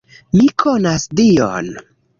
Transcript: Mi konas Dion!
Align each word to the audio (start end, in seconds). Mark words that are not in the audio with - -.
Mi 0.37 0.47
konas 0.63 1.07
Dion! 1.21 1.75